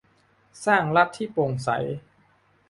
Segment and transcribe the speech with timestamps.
[0.65, 1.69] สร้างรัฐที่โปร่งใส